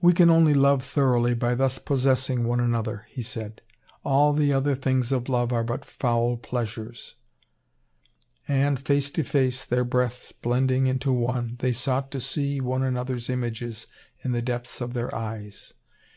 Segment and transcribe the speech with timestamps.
[0.00, 3.62] "We can only love thoroughly by thus possessing one another," he said.
[4.02, 7.14] "All the other things of love are but foul pleasures."
[8.48, 13.30] And, face to face, their breaths blending into one, they sought to see one another's
[13.30, 13.86] images
[14.24, 15.72] in the depths of their eyes.